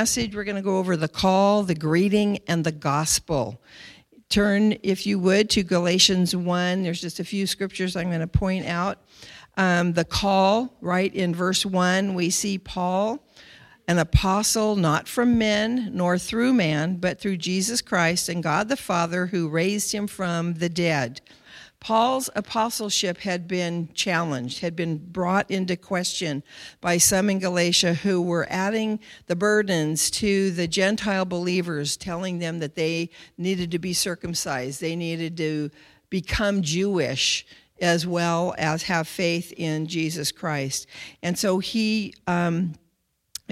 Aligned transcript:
message, 0.00 0.32
we're 0.32 0.44
going 0.44 0.54
to 0.54 0.62
go 0.62 0.78
over 0.78 0.96
the 0.96 1.08
call, 1.08 1.64
the 1.64 1.74
greeting, 1.74 2.38
and 2.46 2.62
the 2.62 2.70
gospel. 2.70 3.60
Turn, 4.28 4.76
if 4.84 5.08
you 5.08 5.18
would, 5.18 5.50
to 5.50 5.64
Galatians 5.64 6.36
1. 6.36 6.84
There's 6.84 7.00
just 7.00 7.18
a 7.18 7.24
few 7.24 7.48
scriptures 7.48 7.96
I'm 7.96 8.06
going 8.06 8.20
to 8.20 8.28
point 8.28 8.66
out. 8.66 8.98
Um, 9.56 9.94
the 9.94 10.04
call, 10.04 10.76
right 10.80 11.12
in 11.12 11.34
verse 11.34 11.66
1, 11.66 12.14
we 12.14 12.30
see 12.30 12.58
Paul, 12.58 13.26
an 13.88 13.98
apostle 13.98 14.76
not 14.76 15.08
from 15.08 15.36
men 15.36 15.90
nor 15.92 16.16
through 16.16 16.52
man, 16.52 16.98
but 16.98 17.20
through 17.20 17.38
Jesus 17.38 17.82
Christ 17.82 18.28
and 18.28 18.40
God 18.40 18.68
the 18.68 18.76
Father 18.76 19.26
who 19.26 19.48
raised 19.48 19.90
him 19.92 20.06
from 20.06 20.54
the 20.54 20.68
dead. 20.68 21.20
Paul's 21.80 22.28
apostleship 22.34 23.18
had 23.18 23.46
been 23.46 23.88
challenged, 23.94 24.60
had 24.60 24.74
been 24.74 24.98
brought 24.98 25.50
into 25.50 25.76
question 25.76 26.42
by 26.80 26.98
some 26.98 27.30
in 27.30 27.38
Galatia 27.38 27.94
who 27.94 28.20
were 28.20 28.46
adding 28.50 28.98
the 29.26 29.36
burdens 29.36 30.10
to 30.12 30.50
the 30.50 30.66
Gentile 30.66 31.24
believers, 31.24 31.96
telling 31.96 32.40
them 32.40 32.58
that 32.58 32.74
they 32.74 33.10
needed 33.36 33.70
to 33.70 33.78
be 33.78 33.92
circumcised, 33.92 34.80
they 34.80 34.96
needed 34.96 35.36
to 35.36 35.70
become 36.10 36.62
Jewish 36.62 37.46
as 37.80 38.06
well 38.06 38.54
as 38.58 38.82
have 38.84 39.06
faith 39.06 39.52
in 39.56 39.86
Jesus 39.86 40.32
Christ. 40.32 40.88
And 41.22 41.38
so 41.38 41.60
he 41.60 42.14
um, 42.26 42.74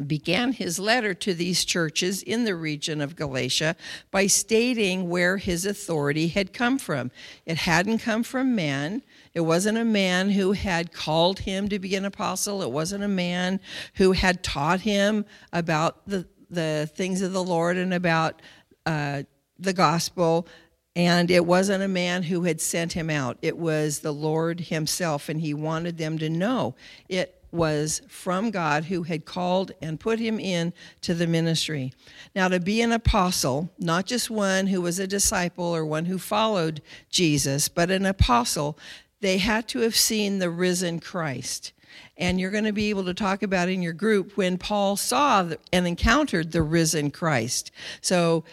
began 0.02 0.52
his 0.52 0.78
letter 0.78 1.14
to 1.14 1.32
these 1.34 1.64
churches 1.64 2.22
in 2.22 2.44
the 2.44 2.54
region 2.54 3.00
of 3.00 3.16
Galatia 3.16 3.76
by 4.10 4.26
stating 4.26 5.08
where 5.08 5.38
his 5.38 5.64
authority 5.64 6.28
had 6.28 6.52
come 6.52 6.78
from. 6.78 7.10
It 7.46 7.58
hadn't 7.58 7.98
come 7.98 8.22
from 8.22 8.54
man. 8.54 9.02
It 9.32 9.40
wasn't 9.40 9.78
a 9.78 9.84
man 9.84 10.30
who 10.30 10.52
had 10.52 10.92
called 10.92 11.40
him 11.40 11.68
to 11.68 11.78
be 11.78 11.94
an 11.94 12.04
apostle. 12.04 12.62
It 12.62 12.70
wasn't 12.70 13.04
a 13.04 13.08
man 13.08 13.60
who 13.94 14.12
had 14.12 14.42
taught 14.42 14.80
him 14.80 15.24
about 15.52 16.06
the, 16.06 16.26
the 16.50 16.90
things 16.94 17.22
of 17.22 17.32
the 17.32 17.44
Lord 17.44 17.76
and 17.76 17.94
about 17.94 18.42
uh, 18.84 19.22
the 19.58 19.72
gospel. 19.72 20.46
And 20.94 21.30
it 21.30 21.44
wasn't 21.44 21.82
a 21.82 21.88
man 21.88 22.22
who 22.22 22.44
had 22.44 22.60
sent 22.60 22.94
him 22.94 23.10
out. 23.10 23.36
It 23.42 23.58
was 23.58 23.98
the 23.98 24.12
Lord 24.12 24.60
himself, 24.60 25.28
and 25.28 25.40
he 25.40 25.52
wanted 25.52 25.98
them 25.98 26.16
to 26.18 26.30
know 26.30 26.74
it 27.08 27.35
was 27.50 28.02
from 28.08 28.50
God 28.50 28.84
who 28.84 29.04
had 29.04 29.24
called 29.24 29.72
and 29.80 30.00
put 30.00 30.18
him 30.18 30.38
in 30.38 30.72
to 31.02 31.14
the 31.14 31.26
ministry. 31.26 31.92
Now, 32.34 32.48
to 32.48 32.60
be 32.60 32.80
an 32.82 32.92
apostle, 32.92 33.70
not 33.78 34.06
just 34.06 34.30
one 34.30 34.66
who 34.66 34.80
was 34.80 34.98
a 34.98 35.06
disciple 35.06 35.64
or 35.64 35.84
one 35.84 36.06
who 36.06 36.18
followed 36.18 36.82
Jesus, 37.10 37.68
but 37.68 37.90
an 37.90 38.06
apostle, 38.06 38.78
they 39.20 39.38
had 39.38 39.68
to 39.68 39.80
have 39.80 39.96
seen 39.96 40.38
the 40.38 40.50
risen 40.50 41.00
Christ. 41.00 41.72
And 42.18 42.40
you're 42.40 42.50
going 42.50 42.64
to 42.64 42.72
be 42.72 42.90
able 42.90 43.04
to 43.04 43.14
talk 43.14 43.42
about 43.42 43.68
in 43.68 43.82
your 43.82 43.92
group 43.92 44.36
when 44.36 44.58
Paul 44.58 44.96
saw 44.96 45.50
and 45.72 45.86
encountered 45.86 46.52
the 46.52 46.62
risen 46.62 47.10
Christ. 47.10 47.70
So 48.00 48.44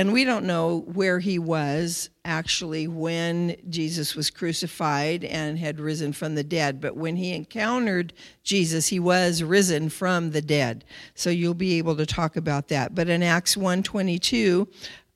and 0.00 0.14
we 0.14 0.24
don't 0.24 0.46
know 0.46 0.78
where 0.94 1.18
he 1.18 1.38
was 1.38 2.08
actually 2.24 2.88
when 2.88 3.54
Jesus 3.68 4.16
was 4.16 4.30
crucified 4.30 5.24
and 5.24 5.58
had 5.58 5.78
risen 5.78 6.14
from 6.14 6.34
the 6.34 6.42
dead, 6.42 6.80
but 6.80 6.96
when 6.96 7.16
he 7.16 7.34
encountered 7.34 8.14
Jesus, 8.42 8.88
he 8.88 8.98
was 8.98 9.42
risen 9.42 9.90
from 9.90 10.30
the 10.30 10.40
dead. 10.40 10.86
So 11.14 11.28
you'll 11.28 11.52
be 11.52 11.76
able 11.76 11.96
to 11.96 12.06
talk 12.06 12.36
about 12.36 12.68
that. 12.68 12.94
But 12.94 13.10
in 13.10 13.22
Acts 13.22 13.58
122 13.58 14.66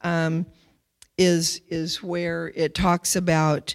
um, 0.02 0.44
is 1.16 1.62
is 1.70 2.02
where 2.02 2.52
it 2.54 2.74
talks 2.74 3.16
about, 3.16 3.74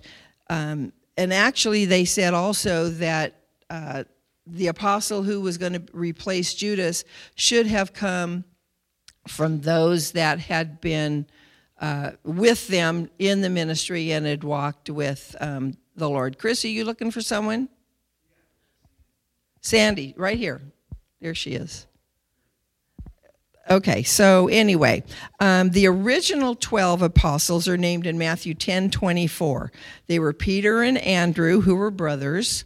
um, 0.51 0.93
and 1.17 1.33
actually 1.33 1.85
they 1.85 2.05
said 2.05 2.35
also 2.35 2.89
that. 2.89 3.35
Uh, 3.71 4.03
the 4.51 4.65
apostle 4.65 5.21
who 5.21 5.41
was 5.41 5.59
going 5.59 5.73
to 5.73 5.83
replace 5.93 6.55
Judas 6.55 7.03
should 7.35 7.67
have 7.67 7.93
come 7.93 8.43
from 9.29 9.61
those 9.61 10.11
that 10.11 10.39
had 10.39 10.81
been 10.81 11.25
uh, 11.79 12.11
with 12.23 12.67
them 12.67 13.09
in 13.19 13.41
the 13.41 13.49
ministry 13.49 14.11
and 14.11 14.25
had 14.25 14.43
walked 14.43 14.89
with 14.89 15.35
um, 15.39 15.75
the 15.95 16.09
Lord. 16.09 16.37
Chris, 16.37 16.65
are 16.65 16.69
you 16.69 16.83
looking 16.83 17.11
for 17.11 17.21
someone? 17.21 17.69
Sandy, 19.61 20.13
right 20.17 20.37
here. 20.37 20.61
There 21.21 21.35
she 21.35 21.51
is. 21.51 21.85
Okay, 23.69 24.01
so 24.01 24.47
anyway, 24.47 25.03
um, 25.39 25.69
the 25.69 25.85
original 25.85 26.55
12 26.55 27.03
apostles 27.03 27.67
are 27.67 27.77
named 27.77 28.07
in 28.07 28.17
Matthew 28.17 28.55
10 28.55 28.89
24. 28.89 29.71
They 30.07 30.17
were 30.17 30.33
Peter 30.33 30.81
and 30.81 30.97
Andrew, 30.97 31.61
who 31.61 31.75
were 31.75 31.91
brothers, 31.91 32.65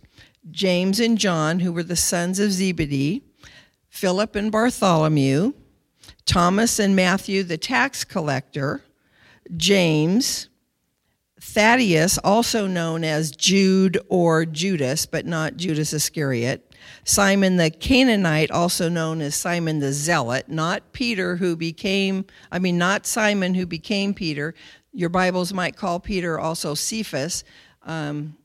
James 0.49 1.01
and 1.01 1.17
John, 1.17 1.59
who 1.59 1.73
were 1.73 1.83
the 1.83 1.97
sons 1.97 2.39
of 2.39 2.53
Zebedee, 2.53 3.21
Philip 3.89 4.35
and 4.37 4.49
Bartholomew, 4.49 5.53
Thomas 6.25 6.79
and 6.79 6.95
Matthew, 6.95 7.43
the 7.43 7.57
tax 7.57 8.03
collector, 8.03 8.83
James, 9.55 10.49
Thaddeus, 11.39 12.17
also 12.19 12.67
known 12.67 13.03
as 13.03 13.31
Jude 13.31 13.99
or 14.07 14.45
Judas, 14.45 15.05
but 15.05 15.25
not 15.25 15.57
Judas 15.57 15.91
Iscariot, 15.91 16.73
Simon 17.03 17.57
the 17.57 17.69
Canaanite, 17.69 18.49
also 18.49 18.87
known 18.87 19.21
as 19.21 19.35
Simon 19.35 19.79
the 19.79 19.91
Zealot, 19.91 20.47
not 20.47 20.93
Peter, 20.93 21.35
who 21.35 21.57
became, 21.57 22.25
I 22.51 22.59
mean, 22.59 22.77
not 22.77 23.05
Simon, 23.05 23.53
who 23.53 23.65
became 23.65 24.13
Peter. 24.13 24.55
Your 24.93 25.09
Bibles 25.09 25.53
might 25.53 25.75
call 25.75 25.99
Peter 25.99 26.39
also 26.39 26.75
Cephas, 26.75 27.43
um, 27.83 28.37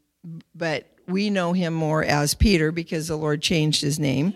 but 0.54 0.97
we 1.08 1.30
know 1.30 1.52
him 1.52 1.72
more 1.72 2.04
as 2.04 2.34
Peter 2.34 2.70
because 2.70 3.08
the 3.08 3.16
Lord 3.16 3.41
changed 3.41 3.80
his 3.80 3.98
name. 3.98 4.34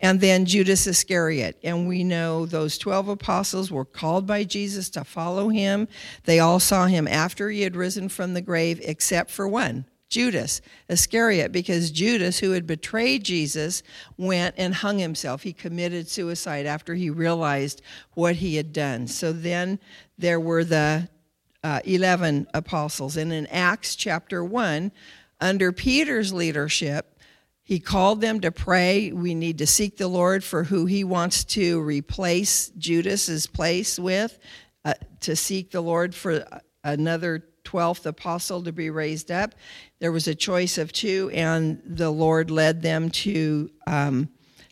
And 0.00 0.20
then 0.20 0.44
Judas 0.44 0.86
Iscariot. 0.86 1.58
And 1.62 1.88
we 1.88 2.04
know 2.04 2.46
those 2.46 2.78
12 2.78 3.08
apostles 3.08 3.70
were 3.70 3.84
called 3.84 4.26
by 4.26 4.44
Jesus 4.44 4.90
to 4.90 5.04
follow 5.04 5.48
him. 5.48 5.88
They 6.24 6.40
all 6.40 6.60
saw 6.60 6.86
him 6.86 7.06
after 7.08 7.50
he 7.50 7.62
had 7.62 7.76
risen 7.76 8.08
from 8.08 8.34
the 8.34 8.40
grave, 8.40 8.80
except 8.82 9.30
for 9.30 9.48
one. 9.48 9.84
Judas 10.08 10.62
Iscariot, 10.88 11.52
because 11.52 11.90
Judas, 11.90 12.38
who 12.38 12.52
had 12.52 12.66
betrayed 12.66 13.24
Jesus, 13.24 13.82
went 14.16 14.54
and 14.56 14.74
hung 14.74 14.98
himself. 14.98 15.42
He 15.42 15.52
committed 15.52 16.08
suicide 16.08 16.64
after 16.64 16.94
he 16.94 17.10
realized 17.10 17.82
what 18.14 18.36
he 18.36 18.56
had 18.56 18.72
done. 18.72 19.06
So 19.06 19.32
then 19.32 19.78
there 20.16 20.40
were 20.40 20.64
the 20.64 21.08
uh, 21.62 21.80
11 21.84 22.46
apostles. 22.54 23.16
And 23.18 23.32
in 23.32 23.46
Acts 23.48 23.96
chapter 23.96 24.42
1, 24.42 24.90
under 25.40 25.72
Peter's 25.72 26.32
leadership, 26.32 27.18
he 27.62 27.80
called 27.80 28.20
them 28.20 28.40
to 28.40 28.50
pray. 28.50 29.12
We 29.12 29.34
need 29.34 29.58
to 29.58 29.66
seek 29.66 29.98
the 29.98 30.08
Lord 30.08 30.42
for 30.42 30.64
who 30.64 30.86
he 30.86 31.04
wants 31.04 31.44
to 31.44 31.80
replace 31.80 32.70
Judas's 32.70 33.46
place 33.46 33.98
with, 33.98 34.38
uh, 34.84 34.94
to 35.20 35.36
seek 35.36 35.70
the 35.70 35.82
Lord 35.82 36.14
for 36.14 36.46
another 36.82 37.44
12th 37.64 38.06
apostle 38.06 38.62
to 38.62 38.72
be 38.72 38.88
raised 38.88 39.30
up. 39.30 39.54
There 39.98 40.12
was 40.12 40.26
a 40.26 40.34
choice 40.34 40.78
of 40.78 40.92
two, 40.92 41.30
and 41.34 41.82
the 41.84 42.10
Lord 42.10 42.50
led 42.50 42.80
them 42.80 43.10
to 43.10 43.70
um, 43.86 44.30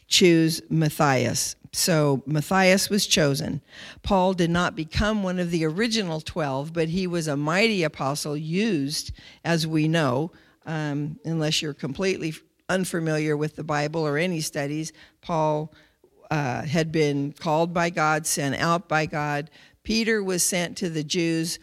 choose 0.09 0.63
Matthias. 0.71 1.57
So 1.73 2.23
Matthias 2.25 2.89
was 2.89 3.07
chosen. 3.07 3.61
Paul 4.03 4.33
did 4.33 4.49
not 4.49 4.75
become 4.75 5.23
one 5.23 5.39
of 5.39 5.51
the 5.51 5.67
original 5.67 6.23
12, 6.23 6.73
but 6.73 6.89
he 6.89 7.07
was 7.07 7.29
a 7.29 7.37
mighty 7.37 7.83
apostle 7.83 8.37
used, 8.37 9.13
as 9.45 9.67
we 9.67 9.87
know, 9.87 10.31
um, 10.67 11.19
unless 11.25 11.63
you're 11.63 11.75
completely 11.75 12.35
unfamiliar 12.69 13.37
with 13.37 13.57
the 13.57 13.65
Bible 13.65 14.07
or 14.07 14.19
any 14.19 14.41
studies. 14.41 14.93
Paul 15.21 15.73
uh, 16.31 16.63
had 16.63 16.93
been 16.93 17.33
called 17.33 17.73
by 17.73 17.91
God, 17.91 18.27
sent 18.27 18.57
out 18.57 18.89
by 18.89 19.07
God. 19.07 19.51
Peter 19.83 20.23
was 20.23 20.43
sent 20.43 20.77
to 20.79 20.91
the 20.91 21.05
Jews. 21.05 21.59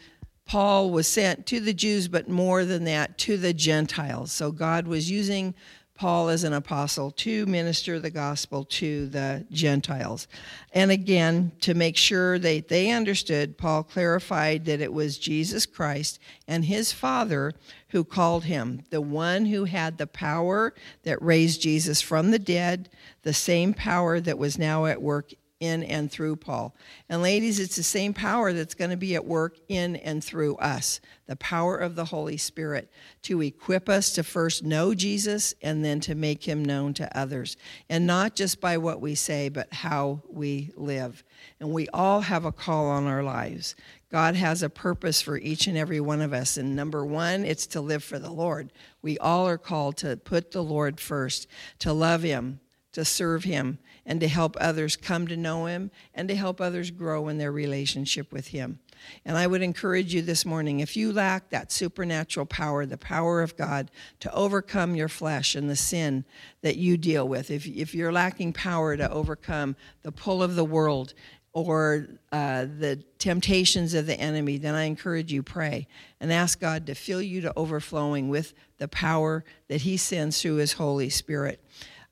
Paul 0.45 0.91
was 0.91 1.07
sent 1.07 1.45
to 1.47 1.59
the 1.59 1.73
Jews, 1.73 2.07
but 2.07 2.29
more 2.29 2.65
than 2.65 2.85
that, 2.85 3.17
to 3.19 3.37
the 3.37 3.53
Gentiles. 3.53 4.31
So 4.31 4.51
God 4.51 4.87
was 4.87 5.11
using 5.11 5.53
Paul 5.95 6.29
as 6.29 6.43
an 6.43 6.53
apostle 6.53 7.11
to 7.11 7.45
minister 7.45 7.99
the 7.99 8.09
gospel 8.09 8.65
to 8.65 9.07
the 9.07 9.45
Gentiles. 9.51 10.27
And 10.73 10.91
again, 10.91 11.51
to 11.61 11.73
make 11.73 11.97
sure 11.97 12.39
that 12.39 12.67
they 12.67 12.91
understood, 12.91 13.57
Paul 13.57 13.83
clarified 13.83 14.65
that 14.65 14.81
it 14.81 14.91
was 14.91 15.17
Jesus 15.17 15.65
Christ 15.65 16.19
and 16.47 16.65
his 16.65 16.91
Father 16.91 17.53
who 17.89 18.03
called 18.03 18.45
him, 18.45 18.83
the 18.89 19.01
one 19.01 19.45
who 19.45 19.65
had 19.65 19.97
the 19.97 20.07
power 20.07 20.73
that 21.03 21.21
raised 21.21 21.61
Jesus 21.61 22.01
from 22.01 22.31
the 22.31 22.39
dead, 22.39 22.89
the 23.21 23.33
same 23.33 23.73
power 23.73 24.19
that 24.19 24.39
was 24.39 24.57
now 24.57 24.87
at 24.87 25.01
work 25.01 25.33
in 25.63 25.81
and 25.83 26.11
through 26.11 26.35
Paul. 26.35 26.75
And 27.07 27.21
ladies, 27.21 27.57
it's 27.57 27.77
the 27.77 27.83
same 27.83 28.13
power 28.13 28.51
that's 28.51 28.73
going 28.73 28.91
to 28.91 28.97
be 28.97 29.15
at 29.15 29.23
work 29.23 29.57
in 29.69 29.95
and 29.95 30.21
through 30.21 30.57
us 30.57 30.99
the 31.25 31.37
power 31.37 31.77
of 31.77 31.95
the 31.95 32.03
Holy 32.03 32.35
Spirit 32.35 32.91
to 33.21 33.41
equip 33.41 33.87
us 33.87 34.11
to 34.13 34.23
first 34.23 34.61
know 34.61 34.93
Jesus 34.93 35.53
and 35.61 35.83
then 35.83 36.01
to 36.01 36.15
make 36.15 36.43
him 36.43 36.65
known 36.65 36.93
to 36.95 37.17
others. 37.17 37.55
And 37.89 38.05
not 38.05 38.35
just 38.35 38.59
by 38.59 38.77
what 38.77 38.99
we 38.99 39.15
say, 39.15 39.47
but 39.47 39.71
how 39.73 40.21
we 40.27 40.71
live. 40.75 41.23
And 41.61 41.71
we 41.71 41.87
all 41.93 42.19
have 42.19 42.43
a 42.43 42.51
call 42.51 42.87
on 42.87 43.07
our 43.07 43.23
lives. 43.23 43.73
God 44.11 44.35
has 44.35 44.61
a 44.61 44.69
purpose 44.69 45.21
for 45.21 45.37
each 45.37 45.65
and 45.65 45.77
every 45.77 46.01
one 46.01 46.21
of 46.21 46.33
us. 46.33 46.57
And 46.57 46.75
number 46.75 47.05
one, 47.05 47.45
it's 47.45 47.67
to 47.67 47.79
live 47.79 48.03
for 48.03 48.19
the 48.19 48.29
Lord. 48.29 48.73
We 49.01 49.17
all 49.17 49.47
are 49.47 49.57
called 49.57 49.95
to 49.97 50.17
put 50.17 50.51
the 50.51 50.63
Lord 50.63 50.99
first, 50.99 51.47
to 51.79 51.93
love 51.93 52.21
him, 52.21 52.59
to 52.93 53.03
serve 53.03 53.43
Him 53.43 53.79
and 54.05 54.19
to 54.19 54.27
help 54.27 54.57
others 54.59 54.95
come 54.95 55.27
to 55.27 55.37
know 55.37 55.65
Him 55.65 55.91
and 56.13 56.27
to 56.27 56.35
help 56.35 56.59
others 56.59 56.91
grow 56.91 57.27
in 57.27 57.37
their 57.37 57.51
relationship 57.51 58.31
with 58.31 58.47
Him. 58.47 58.79
And 59.25 59.37
I 59.37 59.47
would 59.47 59.61
encourage 59.61 60.13
you 60.13 60.21
this 60.21 60.45
morning 60.45 60.79
if 60.79 60.95
you 60.95 61.11
lack 61.11 61.49
that 61.49 61.71
supernatural 61.71 62.45
power, 62.45 62.85
the 62.85 62.97
power 62.97 63.41
of 63.41 63.57
God 63.57 63.91
to 64.21 64.33
overcome 64.33 64.95
your 64.95 65.09
flesh 65.09 65.55
and 65.55 65.69
the 65.69 65.75
sin 65.75 66.25
that 66.61 66.77
you 66.77 66.97
deal 66.97 67.27
with, 67.27 67.51
if, 67.51 67.65
if 67.67 67.93
you're 67.93 68.11
lacking 68.11 68.53
power 68.53 68.95
to 68.97 69.09
overcome 69.11 69.75
the 70.01 70.11
pull 70.11 70.43
of 70.43 70.55
the 70.55 70.65
world 70.65 71.13
or 71.53 72.07
uh, 72.31 72.65
the 72.65 73.03
temptations 73.19 73.93
of 73.93 74.07
the 74.07 74.19
enemy, 74.19 74.57
then 74.57 74.73
I 74.73 74.83
encourage 74.83 75.31
you 75.31 75.43
pray 75.43 75.87
and 76.19 76.33
ask 76.33 76.59
God 76.59 76.87
to 76.87 76.95
fill 76.95 77.21
you 77.21 77.41
to 77.41 77.53
overflowing 77.55 78.29
with 78.29 78.53
the 78.79 78.87
power 78.87 79.45
that 79.67 79.81
He 79.81 79.97
sends 79.97 80.41
through 80.41 80.55
His 80.55 80.73
Holy 80.73 81.09
Spirit. 81.09 81.63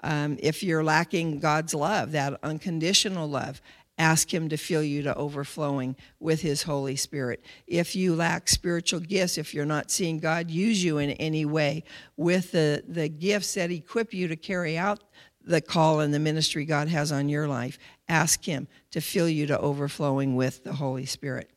Um, 0.03 0.37
if 0.39 0.63
you're 0.63 0.83
lacking 0.83 1.39
God's 1.39 1.73
love, 1.73 2.11
that 2.13 2.39
unconditional 2.43 3.27
love, 3.27 3.61
ask 3.97 4.33
Him 4.33 4.49
to 4.49 4.57
fill 4.57 4.83
you 4.83 5.03
to 5.03 5.15
overflowing 5.15 5.95
with 6.19 6.41
His 6.41 6.63
Holy 6.63 6.95
Spirit. 6.95 7.43
If 7.67 7.95
you 7.95 8.15
lack 8.15 8.47
spiritual 8.47 8.99
gifts, 8.99 9.37
if 9.37 9.53
you're 9.53 9.65
not 9.65 9.91
seeing 9.91 10.19
God 10.19 10.49
use 10.49 10.83
you 10.83 10.97
in 10.97 11.11
any 11.11 11.45
way 11.45 11.83
with 12.17 12.51
the, 12.51 12.83
the 12.87 13.09
gifts 13.09 13.53
that 13.53 13.71
equip 13.71 14.13
you 14.13 14.27
to 14.27 14.35
carry 14.35 14.77
out 14.77 15.03
the 15.43 15.61
call 15.61 15.99
and 15.99 16.13
the 16.13 16.19
ministry 16.19 16.65
God 16.65 16.87
has 16.87 17.11
on 17.11 17.29
your 17.29 17.47
life, 17.47 17.77
ask 18.07 18.43
Him 18.43 18.67
to 18.91 19.01
fill 19.01 19.29
you 19.29 19.45
to 19.47 19.59
overflowing 19.59 20.35
with 20.35 20.63
the 20.63 20.73
Holy 20.73 21.05
Spirit. 21.05 21.51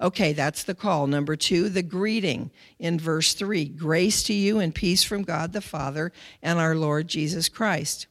Okay, 0.00 0.32
that's 0.32 0.62
the 0.64 0.74
call. 0.74 1.06
Number 1.06 1.36
two, 1.36 1.68
the 1.68 1.82
greeting 1.82 2.50
in 2.78 2.98
verse 2.98 3.34
three 3.34 3.64
grace 3.66 4.22
to 4.24 4.32
you 4.32 4.58
and 4.58 4.74
peace 4.74 5.04
from 5.04 5.22
God 5.22 5.52
the 5.52 5.60
Father 5.60 6.12
and 6.42 6.58
our 6.58 6.74
Lord 6.74 7.08
Jesus 7.08 7.48
Christ. 7.48 8.06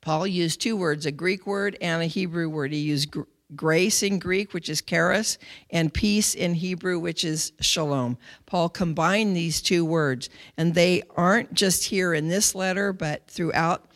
Paul 0.00 0.26
used 0.26 0.60
two 0.60 0.76
words, 0.76 1.06
a 1.06 1.12
Greek 1.12 1.46
word 1.46 1.76
and 1.80 2.02
a 2.02 2.06
Hebrew 2.06 2.48
word. 2.48 2.72
He 2.72 2.78
used 2.78 3.10
gr- 3.10 3.22
grace 3.54 4.02
in 4.02 4.18
Greek, 4.18 4.52
which 4.52 4.68
is 4.68 4.82
charis, 4.82 5.38
and 5.70 5.92
peace 5.92 6.34
in 6.34 6.54
Hebrew, 6.54 6.98
which 6.98 7.24
is 7.24 7.52
shalom. 7.60 8.18
Paul 8.44 8.68
combined 8.68 9.36
these 9.36 9.60
two 9.60 9.84
words, 9.84 10.28
and 10.56 10.74
they 10.74 11.02
aren't 11.16 11.54
just 11.54 11.84
here 11.84 12.14
in 12.14 12.28
this 12.28 12.54
letter, 12.54 12.92
but 12.92 13.28
throughout 13.28 13.86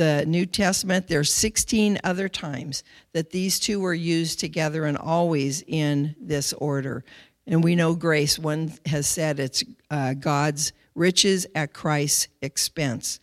the 0.00 0.24
New 0.26 0.46
Testament. 0.46 1.08
There's 1.08 1.30
16 1.34 1.98
other 2.02 2.26
times 2.26 2.84
that 3.12 3.32
these 3.32 3.60
two 3.60 3.80
were 3.80 3.92
used 3.92 4.40
together 4.40 4.86
and 4.86 4.96
always 4.96 5.62
in 5.66 6.16
this 6.18 6.54
order. 6.54 7.04
And 7.46 7.62
we 7.62 7.76
know 7.76 7.94
grace, 7.94 8.38
one 8.38 8.72
has 8.86 9.06
said 9.06 9.38
it's 9.38 9.62
uh, 9.90 10.14
God's 10.14 10.72
riches 10.94 11.46
at 11.54 11.74
Christ's 11.74 12.28
expense. 12.40 13.20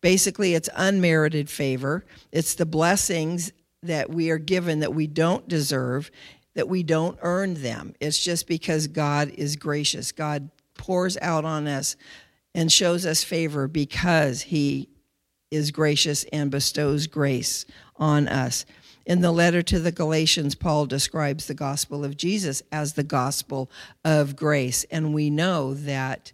Basically, 0.00 0.56
it's 0.56 0.68
unmerited 0.74 1.48
favor. 1.48 2.04
It's 2.32 2.56
the 2.56 2.66
blessings 2.66 3.52
that 3.84 4.10
we 4.10 4.30
are 4.30 4.38
given 4.38 4.80
that 4.80 4.92
we 4.92 5.06
don't 5.06 5.46
deserve, 5.46 6.10
that 6.54 6.68
we 6.68 6.82
don't 6.82 7.16
earn 7.22 7.54
them. 7.54 7.94
It's 8.00 8.18
just 8.18 8.48
because 8.48 8.88
God 8.88 9.30
is 9.36 9.54
gracious. 9.54 10.10
God 10.10 10.50
pours 10.76 11.16
out 11.18 11.44
on 11.44 11.68
us 11.68 11.94
and 12.56 12.72
shows 12.72 13.06
us 13.06 13.22
favor 13.22 13.68
because 13.68 14.42
He 14.42 14.88
is 15.50 15.70
gracious 15.70 16.24
and 16.32 16.50
bestows 16.50 17.06
grace 17.06 17.64
on 17.96 18.28
us. 18.28 18.64
In 19.06 19.22
the 19.22 19.32
letter 19.32 19.62
to 19.62 19.78
the 19.78 19.92
Galatians, 19.92 20.54
Paul 20.54 20.84
describes 20.84 21.46
the 21.46 21.54
gospel 21.54 22.04
of 22.04 22.16
Jesus 22.16 22.62
as 22.70 22.92
the 22.92 23.02
gospel 23.02 23.70
of 24.04 24.36
grace. 24.36 24.84
And 24.90 25.14
we 25.14 25.30
know 25.30 25.72
that 25.72 26.32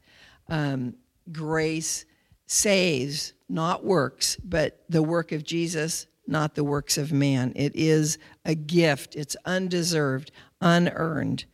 um, 0.48 0.94
grace 1.30 2.04
saves, 2.46 3.32
not 3.48 3.84
works, 3.84 4.36
but 4.44 4.84
the 4.88 5.02
work 5.02 5.30
of 5.30 5.44
Jesus, 5.44 6.08
not 6.26 6.56
the 6.56 6.64
works 6.64 6.98
of 6.98 7.12
man. 7.12 7.52
It 7.54 7.76
is 7.76 8.18
a 8.44 8.54
gift, 8.54 9.14
it's 9.14 9.36
undeserved, 9.44 10.32
unearned. 10.60 11.44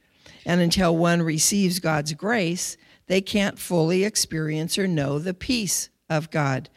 And 0.47 0.61
until 0.61 0.97
one 0.97 1.23
receives 1.23 1.81
God's 1.81 2.15
grace, 2.15 2.77
they 3.09 3.21
can't 3.21 3.59
fully 3.59 4.05
experience 4.05 4.79
or 4.79 4.87
know 4.87 5.19
the 5.19 5.35
peace 5.35 5.91
of 6.09 6.31
God. 6.31 6.71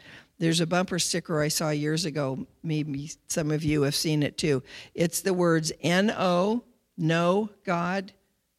There's 0.44 0.60
a 0.60 0.68
bumper 0.68 1.00
sticker 1.00 1.42
I 1.42 1.48
saw 1.48 1.70
years 1.70 2.04
ago. 2.04 2.46
Maybe 2.64 3.10
some 3.30 3.50
of 3.50 3.64
you 3.64 3.84
have 3.84 3.96
seen 3.96 4.22
it 4.24 4.38
too. 4.38 4.62
It's 4.94 5.22
the 5.22 5.34
words 5.34 5.72
N 5.80 6.14
O, 6.18 6.66
know 6.98 7.50
God, 7.64 8.12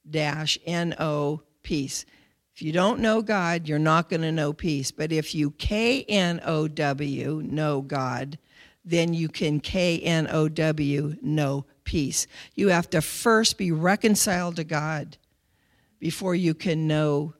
dash 0.09 0.59
N 0.65 0.95
O, 0.99 1.43
peace. 1.63 2.07
If 2.55 2.63
you 2.63 2.73
don't 2.73 3.01
know 3.01 3.21
God, 3.21 3.69
you're 3.69 3.79
not 3.79 4.09
going 4.09 4.23
to 4.23 4.33
know 4.33 4.55
peace. 4.55 4.93
But 4.93 5.13
if 5.13 5.35
you 5.35 5.51
K 5.51 6.05
N 6.05 6.41
O 6.47 6.69
W, 6.69 7.43
know 7.45 7.83
God, 7.83 8.39
then 8.83 9.13
you 9.13 9.29
can 9.29 9.61
K 9.61 10.01
N 10.01 10.27
O 10.31 10.49
W, 10.49 11.17
know 11.21 11.67
peace. 11.85 12.27
You 12.55 12.69
have 12.69 12.89
to 12.91 13.03
first 13.03 13.59
be 13.59 13.73
reconciled 13.73 14.57
to 14.57 14.65
God 14.65 15.19
before 15.99 16.35
you 16.35 16.55
can 16.55 16.87
know 16.87 17.35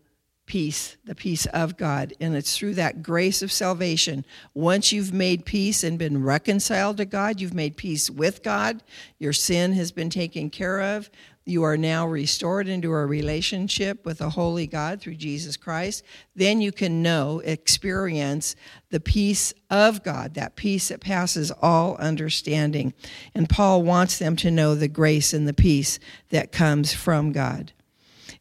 peace, 0.47 0.97
the 1.05 1.15
peace 1.15 1.47
of 1.47 1.77
God. 1.77 2.13
And 2.21 2.37
it's 2.37 2.57
through 2.57 2.75
that 2.75 3.03
grace 3.03 3.43
of 3.43 3.53
salvation. 3.53 4.25
Once 4.53 4.93
you've 4.93 5.13
made 5.13 5.45
peace 5.45 5.83
and 5.83 5.99
been 5.99 6.23
reconciled 6.23 6.99
to 6.99 7.05
God, 7.05 7.41
you've 7.41 7.55
made 7.55 7.77
peace 7.77 8.11
with 8.11 8.43
God, 8.43 8.83
your 9.19 9.33
sin 9.33 9.73
has 9.73 9.93
been 9.93 10.11
taken 10.11 10.51
care 10.51 10.81
of. 10.81 11.11
You 11.47 11.63
are 11.65 11.77
now 11.77 12.07
restored 12.07 12.69
into 12.69 12.91
a 12.91 13.05
relationship 13.05 14.07
with 14.07 14.23
a 14.23 14.31
holy 14.31 14.67
God 14.67 15.01
through 15.01 15.17
Jesus 15.17 15.59
Christ. 15.59 16.03
Then 16.35 16.63
you 16.63 16.73
can 16.73 17.03
know, 17.03 17.41
experience 17.41 18.57
the 18.89 19.01
peace 19.01 19.53
of 19.69 20.03
God, 20.03 20.35
that 20.35 20.57
peace 20.57 20.89
that 20.89 21.01
passes 21.01 21.51
all 21.61 21.97
understanding. 21.97 22.95
And 23.35 23.49
Paul 23.49 23.83
wants 23.83 24.19
them 24.19 24.37
to 24.37 24.51
know 24.51 24.75
the 24.75 24.89
grace 24.89 25.35
and 25.35 25.47
the 25.47 25.53
peace 25.53 25.99
that 26.31 26.51
comes 26.51 26.95
from 26.95 27.33
God. 27.33 27.73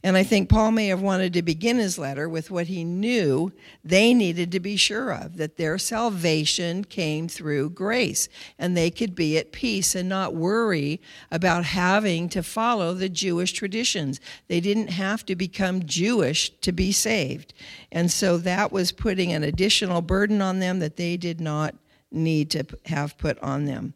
And 0.04 0.18
I 0.18 0.22
think 0.22 0.50
Paul 0.50 0.72
may 0.72 0.88
have 0.88 1.00
wanted 1.00 1.32
to 1.32 1.40
begin 1.40 1.78
his 1.78 1.96
letter 1.98 2.28
with 2.28 2.50
what 2.50 2.66
he 2.66 2.84
knew 2.84 3.52
they 3.82 4.12
needed 4.12 4.52
to 4.52 4.60
be 4.60 4.76
sure 4.76 5.10
of 5.10 5.38
that 5.38 5.56
their 5.56 5.78
salvation 5.78 6.84
came 6.84 7.26
through 7.26 7.70
grace 7.70 8.28
and 8.58 8.76
they 8.76 8.90
could 8.90 9.14
be 9.14 9.38
at 9.38 9.50
peace 9.50 9.94
and 9.94 10.06
not 10.06 10.34
worry 10.34 11.00
about 11.30 11.64
having 11.64 12.28
to 12.28 12.42
follow 12.42 12.92
the 12.92 13.08
Jewish 13.08 13.54
traditions. 13.54 14.20
They 14.46 14.60
didn't 14.60 14.88
have 14.88 15.24
to 15.24 15.34
become 15.34 15.86
Jewish 15.86 16.50
to 16.60 16.70
be 16.70 16.92
saved. 16.92 17.54
And 17.90 18.10
so 18.10 18.36
that 18.36 18.70
was 18.70 18.92
putting 18.92 19.32
an 19.32 19.42
additional 19.42 20.02
burden 20.02 20.42
on 20.42 20.58
them 20.58 20.80
that 20.80 20.96
they 20.96 21.16
did 21.16 21.40
not 21.40 21.76
need 22.10 22.50
to 22.50 22.66
have 22.84 23.16
put 23.16 23.38
on 23.38 23.64
them. 23.64 23.94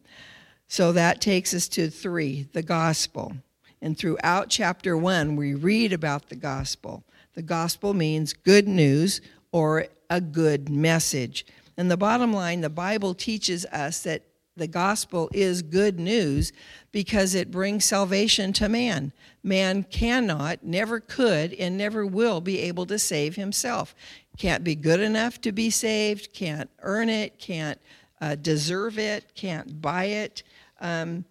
So 0.67 0.91
that 0.91 1.21
takes 1.21 1.53
us 1.53 1.67
to 1.67 1.91
three 1.91 2.47
the 2.51 2.63
gospel. 2.63 3.33
And 3.81 3.97
throughout 3.97 4.49
chapter 4.49 4.97
one, 4.97 5.35
we 5.35 5.53
read 5.53 5.93
about 5.93 6.29
the 6.29 6.35
gospel. 6.35 7.03
The 7.35 7.41
gospel 7.41 7.93
means 7.93 8.33
good 8.33 8.67
news 8.67 9.21
or 9.51 9.87
a 10.09 10.19
good 10.19 10.69
message. 10.69 11.45
And 11.77 11.89
the 11.89 11.97
bottom 11.97 12.33
line, 12.33 12.61
the 12.61 12.69
Bible 12.69 13.13
teaches 13.13 13.65
us 13.67 14.03
that 14.03 14.23
the 14.57 14.67
gospel 14.67 15.29
is 15.33 15.61
good 15.61 15.99
news 15.99 16.51
because 16.91 17.33
it 17.33 17.49
brings 17.49 17.85
salvation 17.85 18.51
to 18.53 18.67
man. 18.67 19.13
Man 19.41 19.83
cannot, 19.83 20.63
never 20.63 20.99
could, 20.99 21.53
and 21.53 21.77
never 21.77 22.05
will 22.05 22.41
be 22.41 22.59
able 22.59 22.85
to 22.87 22.99
save 22.99 23.37
himself. 23.37 23.95
Can't 24.37 24.63
be 24.63 24.75
good 24.75 24.99
enough 24.99 25.39
to 25.41 25.53
be 25.53 25.69
saved, 25.69 26.33
can't 26.33 26.69
earn 26.81 27.07
it, 27.07 27.39
can't 27.39 27.79
uh, 28.19 28.35
deserve 28.35 28.99
it, 28.99 29.33
can't 29.33 29.81
buy 29.81 30.05
it. 30.05 30.43
Um, 30.81 31.23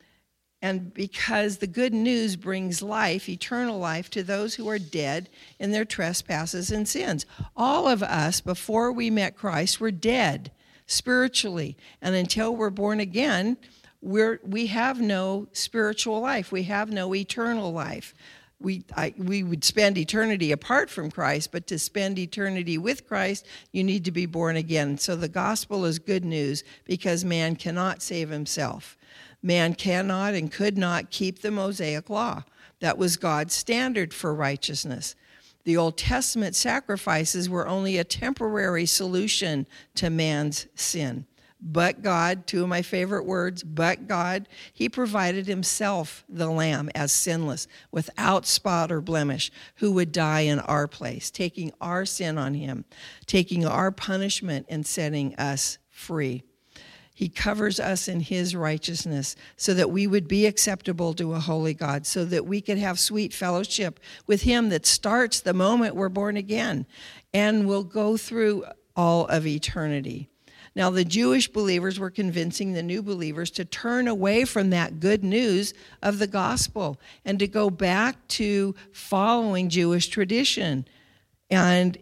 and 0.61 0.93
because 0.93 1.59
the 1.59 1.67
good 1.67 1.95
news 1.95 2.35
brings 2.35 2.83
life, 2.83 3.29
eternal 3.29 3.79
life, 3.79 4.11
to 4.11 4.23
those 4.23 4.55
who 4.55 4.69
are 4.69 4.79
dead 4.79 5.29
in 5.59 5.71
their 5.71 5.85
trespasses 5.85 6.73
and 6.73 6.89
sins. 6.89 7.25
All 7.57 7.87
of 7.87 8.03
us, 8.03 8.41
before 8.41 8.91
we 8.91 9.09
met 9.09 9.37
Christ, 9.37 9.81
were 9.81 9.93
dead 9.93 10.51
spiritually. 10.87 11.77
And 12.03 12.17
until 12.17 12.57
we're 12.57 12.71
born 12.71 12.99
again, 12.99 13.57
we're, 14.01 14.41
we 14.43 14.67
have 14.67 15.01
no 15.01 15.49
spiritual 15.53 16.21
life, 16.21 16.51
we 16.51 16.65
have 16.65 16.91
no 16.91 17.15
eternal 17.15 17.73
life. 17.73 18.15
We, 18.61 18.85
I, 18.97 19.15
we 19.17 19.45
would 19.45 19.63
spend 19.63 19.97
eternity 19.97 20.51
apart 20.51 20.91
from 20.91 21.13
Christ, 21.13 21.53
but 21.53 21.69
to 21.69 21.79
spend 21.79 22.19
eternity 22.19 22.77
with 22.77 23.07
Christ, 23.07 23.47
you 23.71 23.85
need 23.85 24.05
to 24.05 24.11
be 24.11 24.27
born 24.27 24.57
again. 24.57 24.99
So 24.99 25.15
the 25.15 25.29
gospel 25.29 25.85
is 25.85 26.01
good 26.01 26.25
news 26.25 26.65
because 26.85 27.25
man 27.25 27.55
cannot 27.55 28.03
save 28.03 28.31
himself. 28.31 28.97
Man 29.43 29.75
cannot 29.75 30.35
and 30.35 30.51
could 30.51 30.77
not 30.77 31.11
keep 31.11 31.41
the 31.41 31.53
Mosaic 31.53 32.11
law. 32.11 32.43
That 32.81 32.99
was 32.99 33.17
God's 33.17 33.55
standard 33.55 34.13
for 34.13 34.35
righteousness. 34.35 35.15
The 35.65 35.77
Old 35.77 35.97
Testament 35.97 36.57
sacrifices 36.57 37.49
were 37.49 37.69
only 37.69 37.99
a 37.99 38.05
temporary 38.05 38.87
solution 38.87 39.67
to 39.97 40.11
man's 40.11 40.67
sin. 40.75 41.27
But 41.61 42.03
God, 42.03 42.47
two 42.47 42.63
of 42.63 42.69
my 42.69 42.83
favorite 42.83 43.25
words, 43.25 43.65
but 43.65 44.07
God, 44.07 44.49
He 44.73 44.89
provided 44.89 45.47
Himself 45.47 46.25
the 46.29 46.49
Lamb 46.49 46.89
as 46.95 47.11
sinless, 47.11 47.67
without 47.91 48.47
spot 48.47 48.93
or 48.93 49.01
blemish, 49.01 49.51
who 49.77 49.93
would 49.93 50.13
die 50.13 50.43
in 50.43 50.61
our 50.61 50.87
place, 50.87 51.31
taking 51.31 51.73
our 51.81 52.07
sin 52.07 52.39
on 52.39 52.55
Him, 52.55 52.85
taking 53.27 53.67
our 53.67 53.91
punishment 53.91 54.67
and 54.69 54.87
setting 54.87 55.35
us 55.35 55.79
free. 55.91 56.45
He 57.13 57.29
covers 57.29 57.81
us 57.81 58.07
in 58.07 58.21
His 58.21 58.55
righteousness 58.55 59.35
so 59.57 59.75
that 59.75 59.91
we 59.91 60.07
would 60.07 60.29
be 60.29 60.47
acceptable 60.47 61.13
to 61.15 61.35
a 61.35 61.41
holy 61.41 61.75
God, 61.75 62.07
so 62.07 62.25
that 62.27 62.47
we 62.47 62.61
could 62.61 62.79
have 62.79 63.01
sweet 63.01 63.35
fellowship 63.35 63.99
with 64.29 64.43
Him 64.43 64.69
that 64.69 64.87
starts 64.87 65.41
the 65.41 65.53
moment 65.53 65.97
we're 65.97 66.09
born 66.09 66.37
again 66.37 66.87
and 67.35 67.67
will 67.67 67.83
go 67.83 68.17
through 68.17 68.65
all 68.95 69.27
of 69.27 69.45
eternity. 69.45 70.29
Now, 70.79 70.91
the 70.91 71.05
Jewish 71.05 71.49
believers 71.49 71.99
were 71.99 72.09
convincing 72.09 72.73
the 72.73 72.85
new 72.85 73.03
believers 73.03 73.51
to 73.51 73.65
turn 73.65 74.07
away 74.07 74.45
from 74.45 74.71
that 74.71 75.01
good 75.01 75.25
news 75.25 75.75
of 76.05 76.21
the 76.21 76.29
gospel 76.29 77.01
and 77.25 77.37
to 77.41 77.49
go 77.49 77.69
back 77.69 78.29
to 78.29 78.77
following 78.93 79.71
Jewish 79.71 80.07
tradition. 80.07 80.87
And 81.51 81.99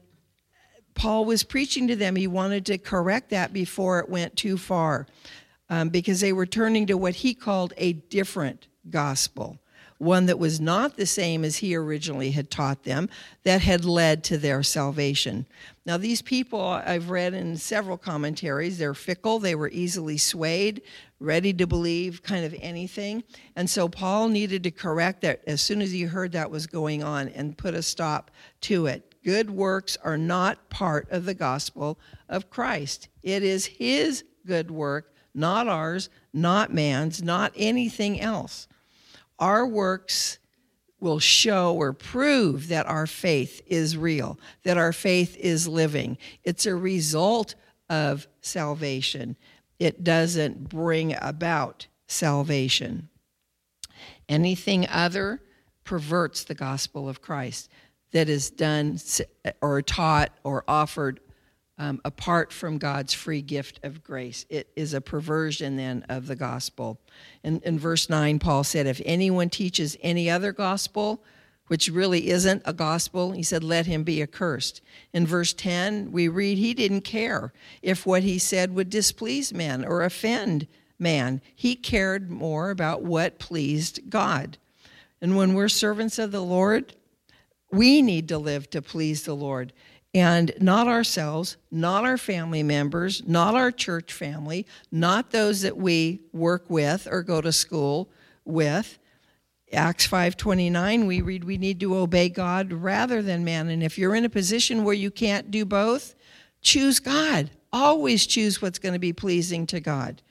Paul 0.92 1.24
was 1.24 1.42
preaching 1.42 1.88
to 1.88 1.96
them. 1.96 2.16
He 2.16 2.26
wanted 2.26 2.66
to 2.66 2.76
correct 2.76 3.30
that 3.30 3.54
before 3.54 3.98
it 4.00 4.10
went 4.10 4.36
too 4.36 4.58
far 4.58 5.06
um, 5.70 5.88
because 5.88 6.20
they 6.20 6.34
were 6.34 6.44
turning 6.44 6.86
to 6.88 6.98
what 6.98 7.14
he 7.14 7.32
called 7.32 7.72
a 7.78 7.94
different 7.94 8.68
gospel, 8.90 9.58
one 9.98 10.26
that 10.26 10.38
was 10.38 10.60
not 10.60 10.96
the 10.96 11.06
same 11.06 11.44
as 11.44 11.56
he 11.56 11.74
originally 11.74 12.30
had 12.30 12.50
taught 12.50 12.84
them, 12.84 13.08
that 13.44 13.62
had 13.62 13.84
led 13.84 14.22
to 14.24 14.38
their 14.38 14.62
salvation. 14.62 15.46
Now, 15.84 15.96
these 15.96 16.20
people, 16.20 16.60
I've 16.60 17.10
read 17.10 17.32
in 17.32 17.56
several 17.56 17.96
commentaries, 17.96 18.78
they're 18.78 18.94
fickle, 18.94 19.38
they 19.38 19.54
were 19.54 19.70
easily 19.70 20.18
swayed, 20.18 20.82
ready 21.20 21.52
to 21.54 21.66
believe 21.66 22.22
kind 22.22 22.44
of 22.44 22.54
anything. 22.60 23.22
And 23.54 23.70
so 23.70 23.88
Paul 23.88 24.28
needed 24.28 24.62
to 24.64 24.70
correct 24.70 25.22
that 25.22 25.42
as 25.46 25.60
soon 25.60 25.80
as 25.80 25.92
he 25.92 26.02
heard 26.02 26.32
that 26.32 26.50
was 26.50 26.66
going 26.66 27.02
on 27.02 27.28
and 27.28 27.56
put 27.56 27.74
a 27.74 27.82
stop 27.82 28.30
to 28.62 28.86
it 28.86 29.14
good 29.26 29.50
works 29.50 29.98
are 30.04 30.16
not 30.16 30.70
part 30.70 31.10
of 31.10 31.24
the 31.24 31.34
gospel 31.34 31.98
of 32.28 32.48
Christ. 32.48 33.08
It 33.24 33.42
is 33.42 33.66
his 33.66 34.22
good 34.46 34.70
work, 34.70 35.12
not 35.34 35.66
ours, 35.66 36.08
not 36.32 36.72
man's, 36.72 37.24
not 37.24 37.52
anything 37.56 38.20
else. 38.20 38.68
Our 39.38 39.66
works 39.66 40.38
will 41.00 41.18
show 41.18 41.74
or 41.74 41.92
prove 41.92 42.68
that 42.68 42.86
our 42.86 43.06
faith 43.06 43.60
is 43.66 43.96
real, 43.96 44.38
that 44.62 44.78
our 44.78 44.92
faith 44.92 45.36
is 45.36 45.68
living. 45.68 46.16
It's 46.42 46.66
a 46.66 46.74
result 46.74 47.54
of 47.90 48.26
salvation. 48.40 49.36
It 49.78 50.02
doesn't 50.02 50.68
bring 50.68 51.14
about 51.20 51.86
salvation. 52.06 53.08
Anything 54.28 54.88
other 54.88 55.42
perverts 55.84 56.44
the 56.44 56.54
gospel 56.54 57.08
of 57.08 57.20
Christ 57.20 57.70
that 58.12 58.28
is 58.28 58.50
done 58.50 58.98
or 59.60 59.82
taught 59.82 60.32
or 60.42 60.64
offered 60.66 61.20
um, 61.78 62.00
apart 62.04 62.52
from 62.52 62.78
God's 62.78 63.12
free 63.12 63.42
gift 63.42 63.80
of 63.82 64.02
grace. 64.02 64.46
It 64.48 64.68
is 64.76 64.94
a 64.94 65.00
perversion 65.00 65.76
then 65.76 66.04
of 66.08 66.26
the 66.26 66.36
gospel. 66.36 66.98
In, 67.42 67.60
in 67.60 67.78
verse 67.78 68.08
9, 68.08 68.38
Paul 68.38 68.64
said, 68.64 68.86
If 68.86 69.00
anyone 69.04 69.50
teaches 69.50 69.96
any 70.00 70.30
other 70.30 70.52
gospel, 70.52 71.22
which 71.66 71.88
really 71.88 72.30
isn't 72.30 72.62
a 72.64 72.72
gospel, 72.72 73.32
he 73.32 73.42
said, 73.42 73.62
Let 73.62 73.86
him 73.86 74.04
be 74.04 74.22
accursed. 74.22 74.80
In 75.12 75.26
verse 75.26 75.52
10, 75.52 76.12
we 76.12 76.28
read, 76.28 76.58
He 76.58 76.72
didn't 76.72 77.02
care 77.02 77.52
if 77.82 78.06
what 78.06 78.22
he 78.22 78.38
said 78.38 78.74
would 78.74 78.88
displease 78.88 79.52
men 79.52 79.84
or 79.84 80.02
offend 80.02 80.66
man. 80.98 81.42
He 81.54 81.74
cared 81.74 82.30
more 82.30 82.70
about 82.70 83.02
what 83.02 83.38
pleased 83.38 84.08
God. 84.08 84.56
And 85.20 85.36
when 85.36 85.54
we're 85.54 85.68
servants 85.68 86.18
of 86.18 86.32
the 86.32 86.42
Lord, 86.42 86.94
we 87.70 88.00
need 88.00 88.28
to 88.28 88.38
live 88.38 88.70
to 88.70 88.80
please 88.80 89.24
the 89.24 89.34
Lord 89.34 89.72
and 90.16 90.50
not 90.58 90.88
ourselves, 90.88 91.58
not 91.70 92.02
our 92.02 92.16
family 92.16 92.62
members, 92.62 93.22
not 93.26 93.54
our 93.54 93.70
church 93.70 94.14
family, 94.14 94.66
not 94.90 95.30
those 95.30 95.60
that 95.60 95.76
we 95.76 96.22
work 96.32 96.70
with 96.70 97.06
or 97.10 97.22
go 97.22 97.42
to 97.42 97.52
school 97.52 98.08
with. 98.42 98.98
Acts 99.74 100.06
5:29 100.06 101.06
we 101.06 101.20
read 101.20 101.44
we 101.44 101.58
need 101.58 101.78
to 101.80 101.94
obey 101.94 102.30
God 102.30 102.72
rather 102.72 103.20
than 103.20 103.44
man 103.44 103.68
and 103.68 103.82
if 103.82 103.98
you're 103.98 104.14
in 104.14 104.24
a 104.24 104.30
position 104.30 104.84
where 104.84 104.94
you 104.94 105.10
can't 105.10 105.50
do 105.50 105.66
both, 105.66 106.14
choose 106.62 106.98
God. 106.98 107.50
Always 107.70 108.26
choose 108.26 108.62
what's 108.62 108.78
going 108.78 108.94
to 108.94 108.98
be 108.98 109.12
pleasing 109.12 109.66
to 109.66 109.80
God. 109.80 110.22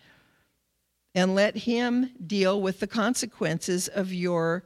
And 1.13 1.35
let 1.35 1.57
him 1.57 2.09
deal 2.25 2.59
with 2.59 2.79
the 2.79 2.87
consequences 2.87 3.87
of 3.87 4.11
your 4.11 4.63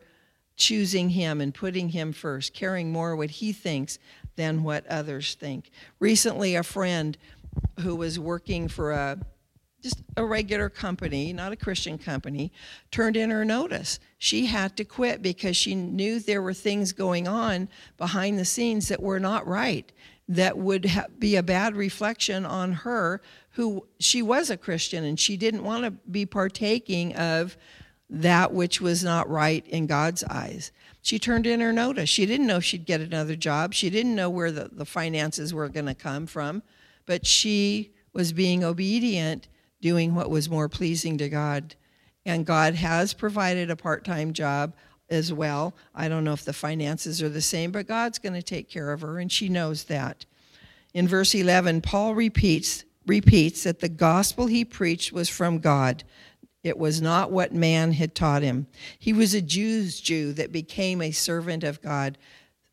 choosing 0.55 1.09
him 1.09 1.41
and 1.41 1.53
putting 1.53 1.89
him 1.89 2.11
first, 2.11 2.53
caring 2.53 2.91
more 2.91 3.15
what 3.15 3.31
he 3.31 3.51
thinks 3.51 3.97
than 4.39 4.63
what 4.63 4.88
others 4.88 5.36
think. 5.36 5.69
Recently, 6.00 6.55
a 6.55 6.63
friend 6.63 7.17
who 7.81 7.93
was 7.93 8.17
working 8.17 8.69
for 8.69 8.91
a 8.91 9.19
just 9.84 10.01
a 10.15 10.24
regular 10.25 10.69
company, 10.69 11.34
not 11.34 11.51
a 11.51 11.58
Christian 11.58 11.98
company, 11.98 12.51
turned 12.89 13.17
in 13.17 13.31
her 13.31 13.43
notice. 13.43 14.00
She 14.17 14.46
had 14.46 14.77
to 14.77 14.86
quit 14.86 15.22
because 15.22 15.58
she 15.58 15.75
knew 15.75 16.19
there 16.19 16.41
were 16.41 16.53
things 16.53 16.91
going 16.93 17.27
on 17.27 17.67
behind 17.98 18.39
the 18.39 18.46
scenes 18.46 18.88
that 18.88 19.01
were 19.01 19.19
not 19.19 19.46
right, 19.46 19.89
that 20.27 20.58
would 20.58 20.86
ha- 20.86 21.08
be 21.17 21.36
a 21.36 21.43
bad 21.43 21.75
reflection 21.75 22.46
on 22.46 22.72
her, 22.74 23.22
who 23.51 23.86
she 24.00 24.22
was 24.22 24.50
a 24.50 24.58
Christian 24.58 25.03
and 25.03 25.19
she 25.19 25.36
didn't 25.36 25.63
want 25.63 25.84
to 25.84 25.91
be 25.91 26.25
partaking 26.25 27.15
of 27.15 27.58
that 28.10 28.53
which 28.53 28.81
was 28.81 29.03
not 29.03 29.29
right 29.29 29.65
in 29.67 29.86
God's 29.86 30.24
eyes. 30.25 30.72
She 31.01 31.20
turned 31.20 31.48
in 31.48 31.60
her 31.60 31.72
notice. 31.72 32.10
She 32.10 32.25
didn't 32.25 32.48
know 32.48 32.60
she'd 32.60 32.86
get 32.86 33.01
another 33.01 33.36
job. 33.36 33.74
She 33.74 33.89
didn't 33.89 34.15
know 34.15 34.29
where 34.29 34.51
the, 34.51 34.70
the 34.72 34.86
finances 34.86 35.53
were 35.53 35.70
going 35.70 35.86
to 35.86 35.96
come 35.96 36.27
from, 36.27 36.62
but 37.06 37.25
she 37.25 37.91
was 38.13 38.34
being 38.34 38.63
obedient, 38.63 39.48
doing 39.82 40.13
what 40.13 40.29
was 40.29 40.50
more 40.50 40.68
pleasing 40.68 41.18
to 41.18 41.29
God. 41.29 41.75
And 42.25 42.46
God 42.46 42.75
has 42.75 43.13
provided 43.13 43.70
a 43.70 43.75
part 43.75 44.03
time 44.03 44.34
job 44.34 44.74
as 45.10 45.34
well. 45.34 45.74
I 45.96 46.08
don't 46.08 46.24
know 46.24 46.34
if 46.34 46.46
the 46.46 46.53
finances 46.53 47.22
are 47.22 47.29
the 47.29 47.41
same, 47.41 47.72
but 47.72 47.88
God's 47.88 48.20
going 48.20 48.34
to 48.34 48.44
take 48.44 48.70
care 48.70 48.91
of 48.91 49.01
her, 49.01 49.20
and 49.20 49.32
she 49.32 49.50
knows 49.50 49.86
that. 49.86 50.25
In 50.94 51.08
verse 51.08 51.34
11, 51.34 51.82
Paul 51.82 52.13
repeats, 52.13 52.84
repeats 53.06 53.63
that 53.63 53.79
the 53.79 53.89
gospel 53.89 54.48
he 54.48 54.65
preached 54.65 55.12
was 55.12 55.29
from 55.29 55.60
God 55.60 56.03
it 56.63 56.77
was 56.77 57.01
not 57.01 57.31
what 57.31 57.53
man 57.53 57.93
had 57.93 58.13
taught 58.13 58.41
him. 58.41 58.67
He 58.97 59.13
was 59.13 59.33
a 59.33 59.41
Jew's 59.41 59.99
Jew 59.99 60.33
that 60.33 60.51
became 60.51 61.01
a 61.01 61.11
servant 61.11 61.63
of 61.63 61.81
God, 61.81 62.17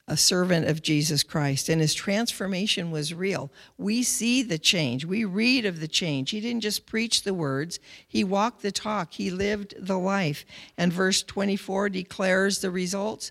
a 0.09 0.17
servant 0.17 0.69
of 0.69 0.83
Jesus 0.83 1.23
Christ, 1.23 1.69
and 1.69 1.81
his 1.81 1.95
transformation 1.95 2.91
was 2.91 3.15
real. 3.15 3.53
We 3.79 4.03
see 4.03 4.43
the 4.43 4.59
change. 4.59 5.05
We 5.05 5.25
read 5.25 5.65
of 5.67 5.81
the 5.81 5.89
change. 5.89 6.31
He 6.31 6.41
didn't 6.41 6.63
just 6.63 6.87
preach 6.87 7.23
the 7.23 7.35
words, 7.35 7.79
he 8.07 8.25
walked 8.25 8.63
the 8.63 8.73
talk, 8.73 9.13
he 9.13 9.31
lived 9.31 9.75
the 9.79 9.99
life. 9.99 10.45
And 10.77 10.93
verse 10.93 11.23
24 11.23 11.89
declares 11.91 12.61
the 12.61 12.71
results 12.71 13.31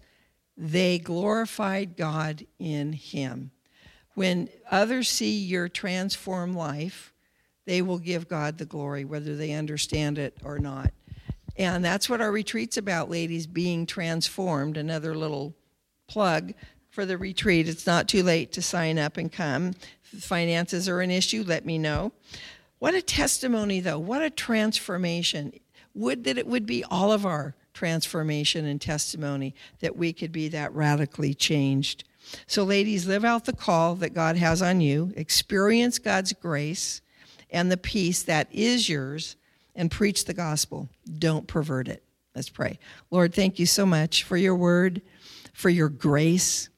they 0.57 0.99
glorified 0.99 1.97
God 1.97 2.45
in 2.59 2.93
him. 2.93 3.51
When 4.13 4.47
others 4.71 5.09
see 5.09 5.37
your 5.37 5.67
transformed 5.67 6.55
life, 6.55 7.13
they 7.65 7.81
will 7.81 7.99
give 7.99 8.27
God 8.27 8.57
the 8.57 8.65
glory, 8.65 9.05
whether 9.05 9.35
they 9.35 9.51
understand 9.51 10.17
it 10.17 10.37
or 10.43 10.59
not. 10.59 10.91
And 11.57 11.83
that's 11.83 12.09
what 12.09 12.21
our 12.21 12.31
retreat's 12.31 12.77
about, 12.77 13.09
ladies, 13.09 13.47
being 13.47 13.85
transformed. 13.85 14.77
Another 14.77 15.15
little 15.15 15.55
plug 16.07 16.53
for 16.89 17.05
the 17.05 17.17
retreat. 17.17 17.67
It's 17.67 17.87
not 17.87 18.07
too 18.07 18.23
late 18.23 18.51
to 18.53 18.61
sign 18.61 18.99
up 18.99 19.17
and 19.17 19.31
come. 19.31 19.73
If 20.11 20.23
finances 20.23 20.87
are 20.89 21.01
an 21.01 21.11
issue, 21.11 21.43
let 21.45 21.65
me 21.65 21.77
know. 21.77 22.11
What 22.79 22.93
a 22.93 23.01
testimony, 23.01 23.79
though. 23.79 23.99
What 23.99 24.21
a 24.21 24.29
transformation. 24.29 25.53
Would 25.93 26.25
that 26.25 26.37
it 26.37 26.47
would 26.47 26.65
be 26.65 26.83
all 26.83 27.11
of 27.11 27.25
our 27.25 27.55
transformation 27.73 28.65
and 28.65 28.81
testimony 28.81 29.55
that 29.79 29.95
we 29.95 30.13
could 30.13 30.31
be 30.31 30.47
that 30.49 30.73
radically 30.73 31.33
changed. 31.33 32.03
So, 32.47 32.63
ladies, 32.63 33.05
live 33.05 33.23
out 33.23 33.45
the 33.45 33.53
call 33.53 33.95
that 33.95 34.13
God 34.13 34.35
has 34.37 34.61
on 34.61 34.81
you, 34.81 35.13
experience 35.15 35.99
God's 35.99 36.33
grace 36.33 37.01
and 37.49 37.71
the 37.71 37.77
peace 37.77 38.23
that 38.23 38.47
is 38.51 38.89
yours 38.89 39.35
and 39.75 39.91
preach 39.91 40.25
the 40.25 40.33
gospel. 40.33 40.89
Don't 41.17 41.47
pervert 41.47 41.87
it. 41.87 42.03
Let's 42.35 42.49
pray. 42.49 42.79
Lord, 43.11 43.33
thank 43.33 43.59
you 43.59 43.65
so 43.65 43.85
much 43.85 44.23
for 44.23 44.37
your 44.37 44.55
word, 44.55 45.01
for 45.53 45.69
your 45.69 45.89
grace, 45.89 46.69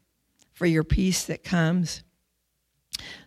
for 0.54 0.66
your 0.66 0.84
peace 0.84 1.26
that 1.26 1.44
comes. 1.44 2.04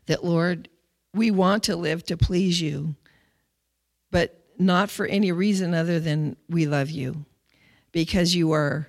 That, 0.07 0.25
Lord, 0.25 0.69
we 1.15 1.31
want 1.31 1.65
to 1.65 1.77
live 1.77 2.05
to 2.07 2.17
please 2.17 2.61
you, 2.61 2.95
but 4.11 4.45
not 4.59 4.91
for 4.91 5.07
any 5.07 5.33
reason 5.33 5.75
other 5.75 5.99
than 5.99 6.37
we 6.49 6.67
love 6.67 6.91
you, 6.91 7.25
because 7.93 8.35
you 8.35 8.53
are 8.53 8.89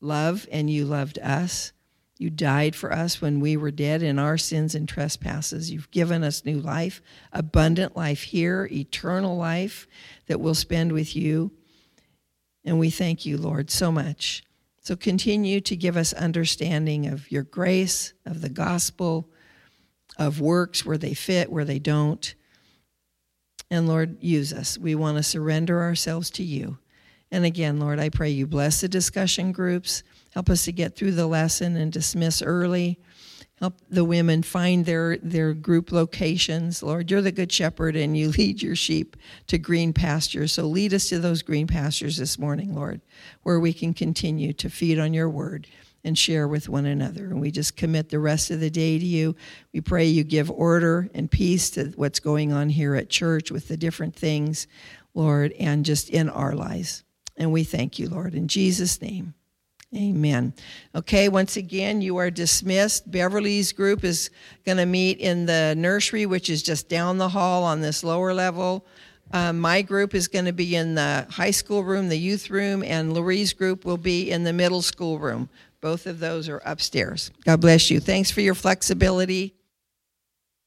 love 0.00 0.46
and 0.50 0.70
you 0.70 0.84
loved 0.84 1.18
us. 1.18 1.72
You 2.20 2.28
died 2.28 2.76
for 2.76 2.92
us 2.92 3.22
when 3.22 3.40
we 3.40 3.56
were 3.56 3.70
dead 3.70 4.02
in 4.02 4.18
our 4.18 4.36
sins 4.36 4.74
and 4.74 4.86
trespasses. 4.86 5.70
You've 5.70 5.90
given 5.90 6.22
us 6.22 6.44
new 6.44 6.60
life, 6.60 7.00
abundant 7.32 7.96
life 7.96 8.24
here, 8.24 8.68
eternal 8.70 9.38
life 9.38 9.88
that 10.26 10.38
we'll 10.38 10.54
spend 10.54 10.92
with 10.92 11.16
you. 11.16 11.50
And 12.62 12.78
we 12.78 12.90
thank 12.90 13.24
you, 13.24 13.38
Lord, 13.38 13.70
so 13.70 13.90
much. 13.90 14.42
So 14.82 14.96
continue 14.96 15.62
to 15.62 15.74
give 15.74 15.96
us 15.96 16.12
understanding 16.12 17.06
of 17.06 17.30
your 17.32 17.44
grace, 17.44 18.12
of 18.26 18.42
the 18.42 18.50
gospel, 18.50 19.30
of 20.18 20.42
works 20.42 20.84
where 20.84 20.98
they 20.98 21.14
fit, 21.14 21.50
where 21.50 21.64
they 21.64 21.78
don't. 21.78 22.34
And 23.70 23.88
Lord, 23.88 24.22
use 24.22 24.52
us. 24.52 24.76
We 24.76 24.94
want 24.94 25.16
to 25.16 25.22
surrender 25.22 25.80
ourselves 25.80 26.28
to 26.32 26.42
you. 26.42 26.76
And 27.30 27.46
again, 27.46 27.80
Lord, 27.80 27.98
I 27.98 28.10
pray 28.10 28.28
you 28.28 28.46
bless 28.46 28.82
the 28.82 28.88
discussion 28.88 29.52
groups. 29.52 30.02
Help 30.30 30.48
us 30.48 30.64
to 30.64 30.72
get 30.72 30.96
through 30.96 31.12
the 31.12 31.26
lesson 31.26 31.76
and 31.76 31.92
dismiss 31.92 32.40
early. 32.42 32.98
Help 33.60 33.78
the 33.90 34.04
women 34.04 34.42
find 34.42 34.86
their, 34.86 35.18
their 35.18 35.52
group 35.52 35.92
locations. 35.92 36.82
Lord, 36.82 37.10
you're 37.10 37.20
the 37.20 37.30
good 37.30 37.52
shepherd 37.52 37.94
and 37.94 38.16
you 38.16 38.30
lead 38.30 38.62
your 38.62 38.76
sheep 38.76 39.16
to 39.48 39.58
green 39.58 39.92
pastures. 39.92 40.52
So 40.52 40.64
lead 40.64 40.94
us 40.94 41.10
to 41.10 41.18
those 41.18 41.42
green 41.42 41.66
pastures 41.66 42.16
this 42.16 42.38
morning, 42.38 42.74
Lord, 42.74 43.02
where 43.42 43.60
we 43.60 43.74
can 43.74 43.92
continue 43.92 44.54
to 44.54 44.70
feed 44.70 44.98
on 44.98 45.12
your 45.12 45.28
word 45.28 45.66
and 46.04 46.16
share 46.16 46.48
with 46.48 46.70
one 46.70 46.86
another. 46.86 47.26
And 47.26 47.40
we 47.40 47.50
just 47.50 47.76
commit 47.76 48.08
the 48.08 48.18
rest 48.18 48.50
of 48.50 48.60
the 48.60 48.70
day 48.70 48.98
to 48.98 49.04
you. 49.04 49.36
We 49.74 49.82
pray 49.82 50.06
you 50.06 50.24
give 50.24 50.50
order 50.50 51.10
and 51.12 51.30
peace 51.30 51.68
to 51.70 51.92
what's 51.96 52.20
going 52.20 52.54
on 52.54 52.70
here 52.70 52.94
at 52.94 53.10
church 53.10 53.50
with 53.50 53.68
the 53.68 53.76
different 53.76 54.16
things, 54.16 54.66
Lord, 55.12 55.52
and 55.58 55.84
just 55.84 56.08
in 56.08 56.30
our 56.30 56.54
lives. 56.54 57.04
And 57.36 57.52
we 57.52 57.64
thank 57.64 57.98
you, 57.98 58.08
Lord, 58.08 58.34
in 58.34 58.48
Jesus' 58.48 59.02
name. 59.02 59.34
Amen. 59.94 60.54
Okay, 60.94 61.28
once 61.28 61.56
again, 61.56 62.00
you 62.00 62.16
are 62.18 62.30
dismissed. 62.30 63.10
Beverly's 63.10 63.72
group 63.72 64.04
is 64.04 64.30
going 64.64 64.78
to 64.78 64.86
meet 64.86 65.18
in 65.18 65.46
the 65.46 65.74
nursery, 65.76 66.26
which 66.26 66.48
is 66.48 66.62
just 66.62 66.88
down 66.88 67.18
the 67.18 67.28
hall 67.28 67.64
on 67.64 67.80
this 67.80 68.04
lower 68.04 68.32
level. 68.32 68.86
Um, 69.32 69.58
my 69.58 69.82
group 69.82 70.14
is 70.14 70.28
going 70.28 70.44
to 70.44 70.52
be 70.52 70.76
in 70.76 70.94
the 70.94 71.26
high 71.30 71.50
school 71.50 71.82
room, 71.82 72.08
the 72.08 72.18
youth 72.18 72.50
room, 72.50 72.84
and 72.84 73.12
Lurie's 73.12 73.52
group 73.52 73.84
will 73.84 73.96
be 73.96 74.30
in 74.30 74.44
the 74.44 74.52
middle 74.52 74.82
school 74.82 75.18
room. 75.18 75.48
Both 75.80 76.06
of 76.06 76.20
those 76.20 76.48
are 76.48 76.62
upstairs. 76.64 77.30
God 77.44 77.60
bless 77.60 77.90
you. 77.90 78.00
Thanks 78.00 78.30
for 78.30 78.42
your 78.42 78.54
flexibility. 78.54 79.54